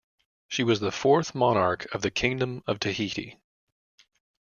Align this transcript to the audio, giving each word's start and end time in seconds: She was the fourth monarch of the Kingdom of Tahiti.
She 0.47 0.63
was 0.63 0.79
the 0.79 0.91
fourth 0.91 1.35
monarch 1.35 1.85
of 1.93 2.01
the 2.01 2.09
Kingdom 2.09 2.63
of 2.65 2.79
Tahiti. 2.79 3.37